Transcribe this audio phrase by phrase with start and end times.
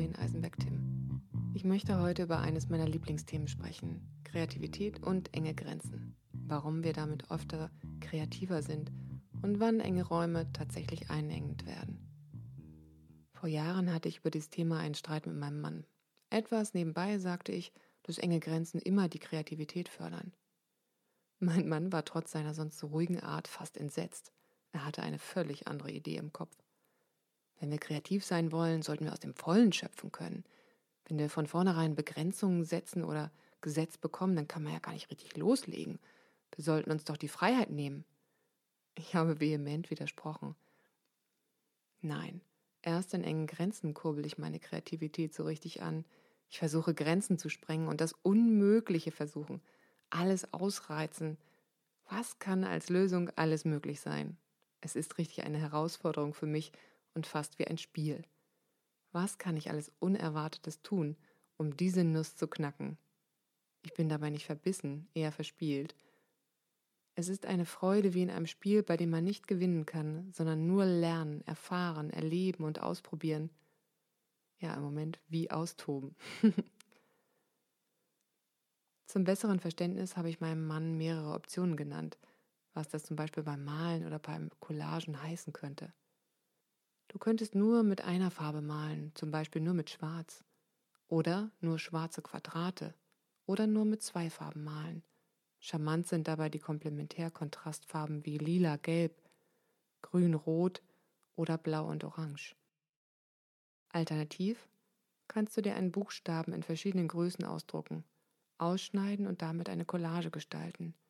[0.00, 1.20] Doreen Eisenberg-Tim.
[1.52, 6.16] Ich möchte heute über eines meiner Lieblingsthemen sprechen: Kreativität und enge Grenzen.
[6.32, 7.70] Warum wir damit öfter
[8.00, 8.90] kreativer sind
[9.42, 11.98] und wann enge Räume tatsächlich einengend werden.
[13.34, 15.84] Vor Jahren hatte ich über dieses Thema einen Streit mit meinem Mann.
[16.30, 17.70] Etwas nebenbei sagte ich,
[18.02, 20.32] dass enge Grenzen immer die Kreativität fördern.
[21.40, 24.32] Mein Mann war trotz seiner sonst so ruhigen Art fast entsetzt.
[24.72, 26.56] Er hatte eine völlig andere Idee im Kopf.
[27.60, 30.44] Wenn wir kreativ sein wollen, sollten wir aus dem Vollen schöpfen können.
[31.04, 35.10] Wenn wir von vornherein Begrenzungen setzen oder Gesetz bekommen, dann kann man ja gar nicht
[35.10, 35.98] richtig loslegen.
[36.56, 38.04] Wir sollten uns doch die Freiheit nehmen.
[38.96, 40.56] Ich habe vehement widersprochen.
[42.00, 42.40] Nein,
[42.80, 46.06] erst in engen Grenzen kurbel ich meine Kreativität so richtig an.
[46.48, 49.60] Ich versuche Grenzen zu sprengen und das Unmögliche versuchen.
[50.08, 51.36] Alles ausreizen.
[52.08, 54.38] Was kann als Lösung alles möglich sein?
[54.80, 56.72] Es ist richtig eine Herausforderung für mich
[57.14, 58.22] und fast wie ein Spiel.
[59.12, 61.16] Was kann ich alles Unerwartetes tun,
[61.56, 62.98] um diese Nuss zu knacken?
[63.82, 65.94] Ich bin dabei nicht verbissen, eher verspielt.
[67.14, 70.66] Es ist eine Freude wie in einem Spiel, bei dem man nicht gewinnen kann, sondern
[70.66, 73.50] nur lernen, erfahren, erleben und ausprobieren.
[74.58, 76.14] Ja, im Moment wie austoben.
[79.06, 82.18] Zum besseren Verständnis habe ich meinem Mann mehrere Optionen genannt–
[82.74, 85.92] was das zum Beispiel beim Malen oder beim Collagen heißen könnte.
[87.10, 90.44] Du könntest nur mit einer Farbe malen, zum Beispiel nur mit Schwarz,
[91.08, 92.94] oder nur schwarze Quadrate,
[93.46, 95.02] oder nur mit zwei Farben malen.
[95.58, 99.20] Charmant sind dabei die Komplementärkontrastfarben wie lila, gelb,
[100.02, 100.82] grün, rot
[101.34, 102.54] oder blau und orange.
[103.88, 104.68] Alternativ
[105.26, 108.04] kannst du dir einen Buchstaben in verschiedenen Größen ausdrucken,
[108.58, 110.94] ausschneiden und damit eine Collage gestalten–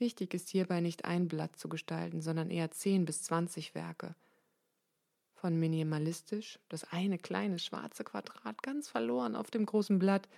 [0.00, 4.14] Wichtig ist hierbei nicht ein Blatt zu gestalten, sondern eher 10 bis 20 Werke.
[5.40, 10.28] Von minimalistisch, das eine kleine schwarze Quadrat ganz verloren auf dem großen Blatt.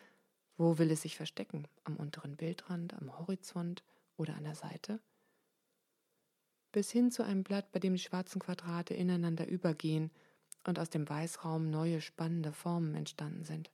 [0.57, 1.67] Wo will es sich verstecken?
[1.83, 3.83] Am unteren Bildrand, am Horizont
[4.17, 5.01] oder an der Seite?
[6.71, 10.12] Bis hin zu einem Blatt, bei dem die schwarzen Quadrate ineinander übergehen
[10.62, 13.73] und aus dem Weißraum neue spannende Formen entstanden sind.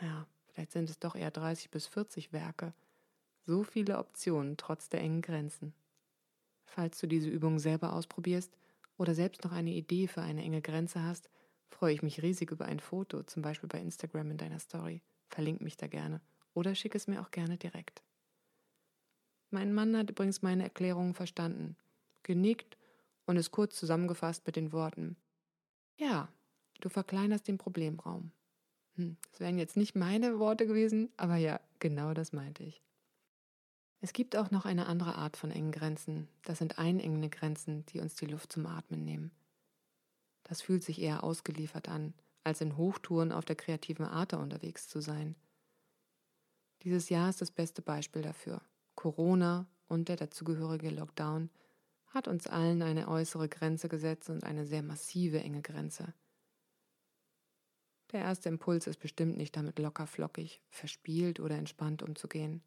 [0.00, 2.72] Ja, vielleicht sind es doch eher 30 bis 40 Werke.
[3.46, 5.74] So viele Optionen trotz der engen Grenzen.
[6.66, 8.56] Falls du diese Übung selber ausprobierst
[8.96, 11.30] oder selbst noch eine Idee für eine enge Grenze hast,
[11.68, 15.02] freue ich mich riesig über ein Foto, zum Beispiel bei Instagram in deiner Story.
[15.28, 16.20] Verlink mich da gerne
[16.54, 18.02] oder schick es mir auch gerne direkt.
[19.50, 21.76] Mein Mann hat übrigens meine Erklärungen verstanden,
[22.22, 22.76] genickt
[23.26, 25.16] und es kurz zusammengefasst mit den Worten:
[25.96, 26.32] Ja,
[26.80, 28.32] du verkleinerst den Problemraum.
[28.94, 32.82] Hm, das wären jetzt nicht meine Worte gewesen, aber ja, genau das meinte ich.
[34.00, 36.28] Es gibt auch noch eine andere Art von engen Grenzen.
[36.44, 39.30] Das sind einengende Grenzen, die uns die Luft zum Atmen nehmen.
[40.44, 42.14] Das fühlt sich eher ausgeliefert an,
[42.44, 45.34] als in Hochtouren auf der kreativen Ader unterwegs zu sein.
[46.82, 48.62] Dieses Jahr ist das beste Beispiel dafür.
[48.94, 51.50] Corona und der dazugehörige Lockdown
[52.08, 56.14] hat uns allen eine äußere Grenze gesetzt und eine sehr massive enge Grenze.
[58.12, 62.62] Der erste Impuls ist bestimmt nicht damit locker flockig, verspielt oder entspannt umzugehen.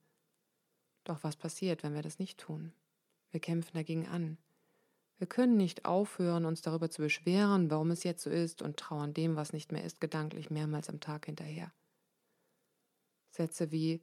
[1.04, 2.74] Doch was passiert, wenn wir das nicht tun?
[3.32, 4.38] Wir kämpfen dagegen an.
[5.18, 9.14] Wir können nicht aufhören, uns darüber zu beschweren, warum es jetzt so ist und trauern
[9.14, 11.72] dem, was nicht mehr ist, gedanklich mehrmals am Tag hinterher.
[13.30, 14.02] Sätze wie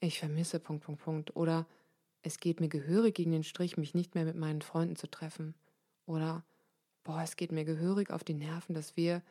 [0.00, 1.66] ich vermisse Punkt, Punkt, Punkt oder
[2.22, 5.54] es geht mir gehörig gegen den Strich, mich nicht mehr mit meinen Freunden zu treffen
[6.06, 6.44] oder
[7.02, 9.22] boah, es geht mir gehörig auf die Nerven, dass wir,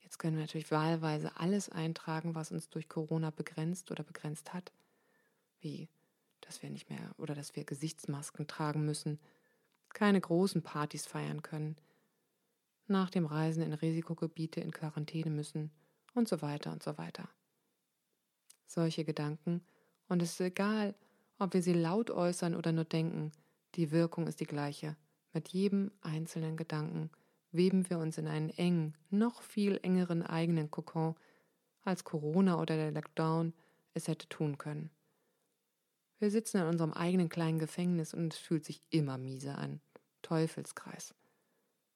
[0.00, 4.72] jetzt können wir natürlich wahlweise alles eintragen, was uns durch Corona begrenzt oder begrenzt hat,
[5.60, 5.88] wie
[6.48, 9.20] dass wir nicht mehr oder dass wir Gesichtsmasken tragen müssen,
[9.90, 11.76] keine großen Partys feiern können,
[12.86, 15.70] nach dem Reisen in Risikogebiete in Quarantäne müssen
[16.14, 17.28] und so weiter und so weiter.
[18.66, 19.62] Solche Gedanken,
[20.08, 20.94] und es ist egal,
[21.38, 23.30] ob wir sie laut äußern oder nur denken,
[23.74, 24.96] die Wirkung ist die gleiche.
[25.34, 27.10] Mit jedem einzelnen Gedanken
[27.52, 31.14] weben wir uns in einen engen, noch viel engeren eigenen Kokon,
[31.84, 33.52] als Corona oder der Lockdown
[33.92, 34.90] es hätte tun können.
[36.18, 39.80] Wir sitzen in unserem eigenen kleinen Gefängnis und es fühlt sich immer mieser an.
[40.22, 41.14] Teufelskreis.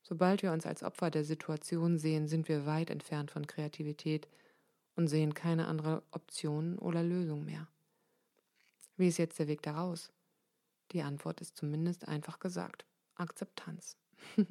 [0.03, 4.29] Sobald wir uns als Opfer der Situation sehen, sind wir weit entfernt von Kreativität
[4.95, 7.69] und sehen keine andere Option oder Lösung mehr.
[8.97, 10.13] Wie ist jetzt der Weg daraus?
[10.93, 12.85] Die Antwort ist zumindest einfach gesagt.
[13.15, 13.97] Akzeptanz.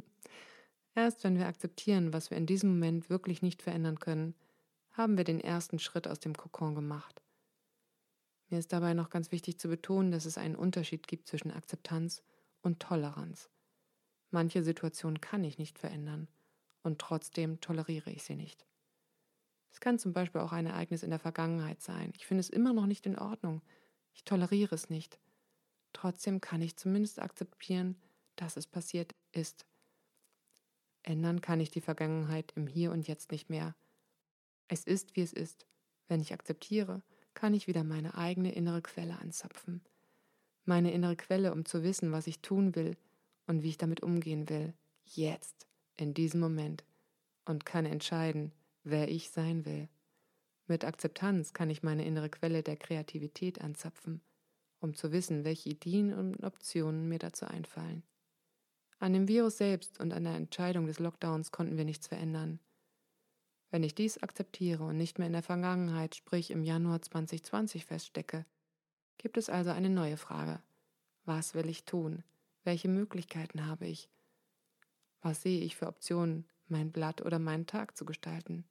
[0.95, 4.35] Erst wenn wir akzeptieren, was wir in diesem Moment wirklich nicht verändern können,
[4.91, 7.20] haben wir den ersten Schritt aus dem Kokon gemacht.
[8.51, 12.21] Mir ist dabei noch ganz wichtig zu betonen, dass es einen Unterschied gibt zwischen Akzeptanz
[12.61, 13.49] und Toleranz.
[14.29, 16.27] Manche Situationen kann ich nicht verändern
[16.83, 18.65] und trotzdem toleriere ich sie nicht.
[19.71, 22.11] Es kann zum Beispiel auch ein Ereignis in der Vergangenheit sein.
[22.17, 23.61] Ich finde es immer noch nicht in Ordnung.
[24.13, 25.17] Ich toleriere es nicht.
[25.93, 27.95] Trotzdem kann ich zumindest akzeptieren,
[28.35, 29.65] dass es passiert ist.
[31.03, 33.75] Ändern kann ich die Vergangenheit im Hier und Jetzt nicht mehr.
[34.67, 35.65] Es ist, wie es ist.
[36.09, 37.01] Wenn ich akzeptiere,
[37.33, 39.81] kann ich wieder meine eigene innere Quelle anzapfen.
[40.65, 42.97] Meine innere Quelle, um zu wissen, was ich tun will
[43.47, 44.73] und wie ich damit umgehen will.
[45.05, 45.67] Jetzt,
[45.97, 46.83] in diesem Moment.
[47.45, 48.51] Und kann entscheiden,
[48.83, 49.89] wer ich sein will.
[50.67, 54.21] Mit Akzeptanz kann ich meine innere Quelle der Kreativität anzapfen,
[54.79, 58.03] um zu wissen, welche Ideen und Optionen mir dazu einfallen.
[58.99, 62.59] An dem Virus selbst und an der Entscheidung des Lockdowns konnten wir nichts verändern.
[63.71, 68.45] Wenn ich dies akzeptiere und nicht mehr in der Vergangenheit, sprich im Januar 2020 feststecke,
[69.17, 70.61] gibt es also eine neue Frage.
[71.23, 72.23] Was will ich tun?
[72.65, 74.09] Welche Möglichkeiten habe ich?
[75.21, 78.65] Was sehe ich für Optionen, mein Blatt oder meinen Tag zu gestalten?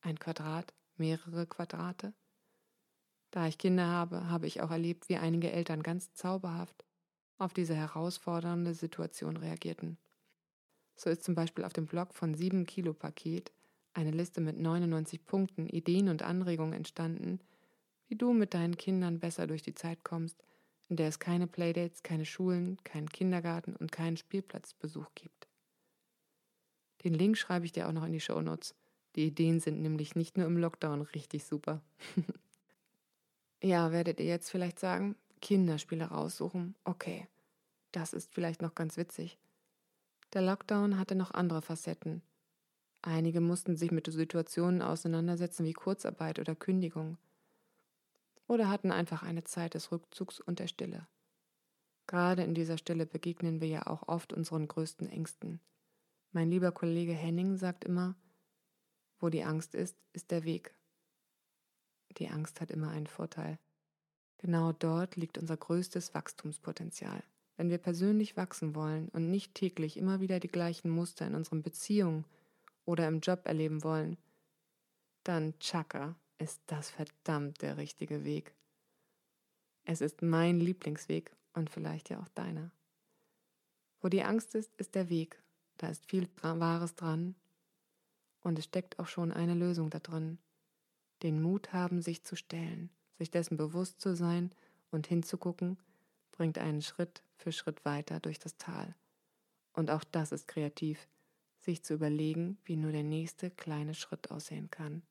[0.00, 2.14] Ein Quadrat, mehrere Quadrate?
[3.32, 6.84] Da ich Kinder habe, habe ich auch erlebt, wie einige Eltern ganz zauberhaft
[7.36, 9.98] auf diese herausfordernde Situation reagierten.
[10.94, 13.52] So ist zum Beispiel auf dem Blog von 7 Kilo Paket
[13.96, 17.40] eine Liste mit 99 Punkten, Ideen und Anregungen entstanden,
[18.08, 20.42] wie du mit deinen Kindern besser durch die Zeit kommst,
[20.88, 25.48] in der es keine Playdates, keine Schulen, keinen Kindergarten und keinen Spielplatzbesuch gibt.
[27.04, 28.74] Den Link schreibe ich dir auch noch in die Show Notes.
[29.16, 31.80] Die Ideen sind nämlich nicht nur im Lockdown richtig super.
[33.62, 36.74] ja, werdet ihr jetzt vielleicht sagen, Kinderspiele raussuchen.
[36.84, 37.26] Okay,
[37.92, 39.38] das ist vielleicht noch ganz witzig.
[40.32, 42.22] Der Lockdown hatte noch andere Facetten.
[43.06, 47.18] Einige mussten sich mit Situationen auseinandersetzen wie Kurzarbeit oder Kündigung.
[48.48, 51.06] Oder hatten einfach eine Zeit des Rückzugs und der Stille.
[52.08, 55.60] Gerade in dieser Stille begegnen wir ja auch oft unseren größten Ängsten.
[56.32, 58.16] Mein lieber Kollege Henning sagt immer,
[59.20, 60.74] wo die Angst ist, ist der Weg.
[62.18, 63.60] Die Angst hat immer einen Vorteil.
[64.38, 67.22] Genau dort liegt unser größtes Wachstumspotenzial.
[67.56, 71.62] Wenn wir persönlich wachsen wollen und nicht täglich immer wieder die gleichen Muster in unseren
[71.62, 72.24] Beziehungen
[72.86, 74.16] oder im Job erleben wollen,
[75.24, 78.54] dann Chaka ist das verdammt der richtige Weg.
[79.84, 82.70] Es ist mein Lieblingsweg und vielleicht ja auch deiner.
[84.00, 85.42] Wo die Angst ist, ist der Weg.
[85.76, 87.34] Da ist viel Wahres dran
[88.40, 90.38] und es steckt auch schon eine Lösung da drin.
[91.22, 92.88] Den Mut haben, sich zu stellen
[93.18, 94.52] sich dessen bewusst zu sein
[94.90, 95.78] und hinzugucken,
[96.32, 98.94] bringt einen Schritt für Schritt weiter durch das Tal.
[99.72, 101.06] Und auch das ist kreativ,
[101.66, 105.02] sich zu überlegen, wie nur der nächste kleine Schritt aussehen kann.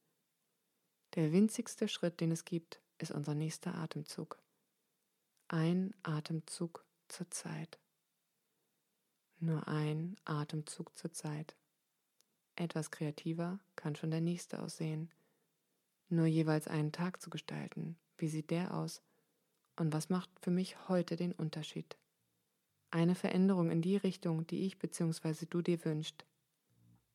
[1.13, 4.41] Der winzigste Schritt, den es gibt, ist unser nächster Atemzug.
[5.47, 7.79] Ein Atemzug zur Zeit.
[9.37, 11.55] Nur ein Atemzug zur Zeit.
[12.55, 15.11] Etwas kreativer kann schon der nächste aussehen
[16.09, 17.97] nur jeweils einen Tag zu gestalten.
[18.17, 19.01] Wie sieht der aus?
[19.75, 21.97] Und was macht für mich heute den Unterschied?
[22.91, 25.45] Eine Veränderung in die Richtung, die ich bzw.
[25.49, 26.25] du dir wünscht.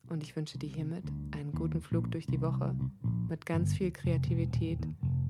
[0.08, 2.75] Und ich wünsche dir hiermit einen guten Flug durch die Woche
[3.28, 4.78] mit ganz viel Kreativität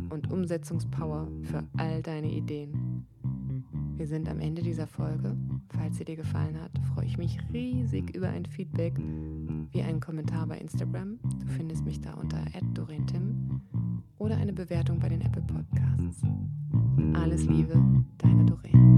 [0.08, 3.06] und Umsetzungspower für all deine Ideen.
[3.96, 5.36] Wir sind am Ende dieser Folge.
[5.68, 8.94] Falls sie dir gefallen hat, freue ich mich riesig über ein Feedback
[9.72, 11.18] wie einen Kommentar bei Instagram.
[11.38, 13.60] Du findest mich da unter @dorentim
[14.18, 16.22] oder eine Bewertung bei den Apple Podcasts.
[17.12, 17.74] Alles Liebe,
[18.18, 18.89] deine Doreen.